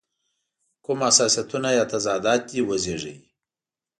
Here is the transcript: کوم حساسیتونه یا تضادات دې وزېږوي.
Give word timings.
کوم 0.85 0.99
حساسیتونه 1.09 1.69
یا 1.77 1.83
تضادات 1.93 2.41
دې 2.49 2.59
وزېږوي. 2.67 3.17